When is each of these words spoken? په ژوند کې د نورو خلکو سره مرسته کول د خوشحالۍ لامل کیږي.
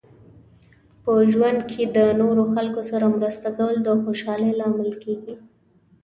په 1.03 1.11
ژوند 1.31 1.59
کې 1.71 1.83
د 1.95 1.97
نورو 2.21 2.43
خلکو 2.53 2.81
سره 2.91 3.05
مرسته 3.17 3.47
کول 3.57 3.75
د 3.83 3.89
خوشحالۍ 4.03 4.51
لامل 4.59 4.91
کیږي. 5.03 5.35